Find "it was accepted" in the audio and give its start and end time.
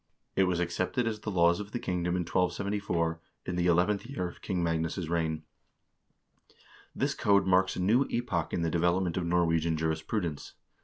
0.35-1.05